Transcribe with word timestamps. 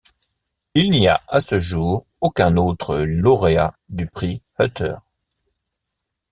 Il 0.73 0.89
n'y 0.89 1.07
a, 1.07 1.21
à 1.27 1.41
ce 1.41 1.59
jour, 1.59 2.07
aucun 2.21 2.57
autre 2.57 2.97
lauréat 2.97 3.75
du 3.89 4.07
Prix 4.07 4.41
Hutter. 4.59 4.95